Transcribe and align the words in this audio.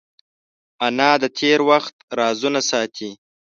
انا 0.85 1.11
د 1.23 1.25
تېر 1.39 1.59
وخت 1.69 1.95
رازونه 2.19 2.59
ساتي 2.69 3.09